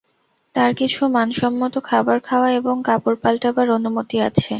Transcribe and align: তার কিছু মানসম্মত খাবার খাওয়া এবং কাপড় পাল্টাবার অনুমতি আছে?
তার 0.55 0.71
কিছু 0.79 1.01
মানসম্মত 1.15 1.73
খাবার 1.89 2.17
খাওয়া 2.27 2.49
এবং 2.59 2.75
কাপড় 2.87 3.17
পাল্টাবার 3.23 3.67
অনুমতি 3.77 4.17
আছে? 4.27 4.47